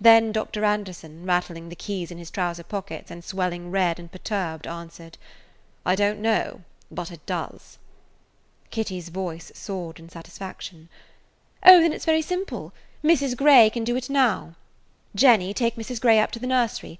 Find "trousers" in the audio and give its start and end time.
2.30-2.66